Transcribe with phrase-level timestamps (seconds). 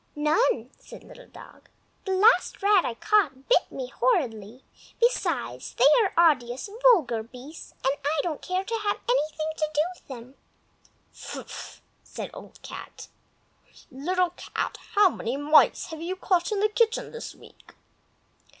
[0.15, 1.69] "None!" said Little Dog.
[2.05, 4.63] "The last rat I caught bit me horridly;
[4.99, 9.81] besides, they are odious, vulgar beasts, and I don't care to have anything to do
[9.93, 10.35] with them."
[11.13, 13.09] "Fffff!" said Old Cat.
[13.91, 17.75] "Little Cat, how many mice have you caught in the kitchen this week?"